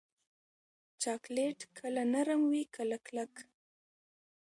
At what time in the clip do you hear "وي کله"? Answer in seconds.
2.51-2.97